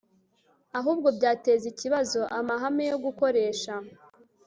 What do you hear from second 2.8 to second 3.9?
yo gukoresha